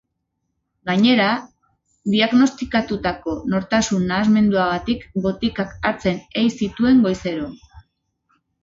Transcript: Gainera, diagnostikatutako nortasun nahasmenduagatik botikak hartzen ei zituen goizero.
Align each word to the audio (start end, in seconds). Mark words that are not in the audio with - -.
Gainera, 0.89 1.27
diagnostikatutako 2.15 3.35
nortasun 3.55 4.09
nahasmenduagatik 4.13 5.07
botikak 5.29 5.79
hartzen 5.91 6.23
ei 6.43 6.49
zituen 6.59 7.07
goizero. 7.09 7.57